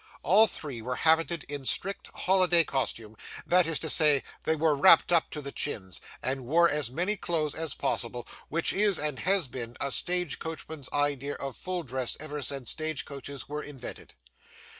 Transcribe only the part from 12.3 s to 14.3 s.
since stage coaches were invented.